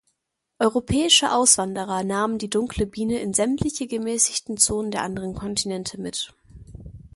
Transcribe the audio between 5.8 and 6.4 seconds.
mit.